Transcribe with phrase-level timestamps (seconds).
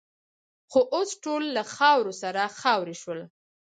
[0.71, 3.19] خو اوس ټول له خاورو سره خاوروې شول.